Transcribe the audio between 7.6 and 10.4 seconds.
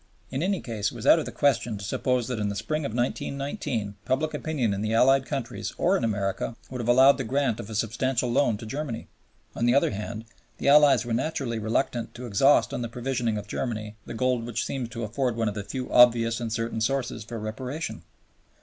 a substantial loan to Germany. On the other hand,